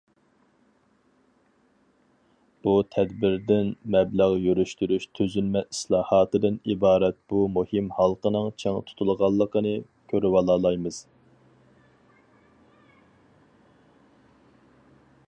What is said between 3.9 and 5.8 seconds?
مەبلەغ يۈرۈشتۈرۈش تۈزۈلمە